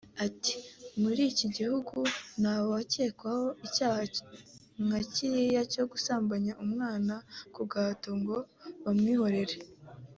[0.25, 0.55] Ati
[1.01, 1.97] ’Muri iki gihugu
[2.41, 4.01] ntawakekwaho icyaha
[4.85, 7.15] nka kiriya cyo gusambanya umwana
[7.53, 8.37] ku gahato ngo
[8.83, 9.55] bamwihorere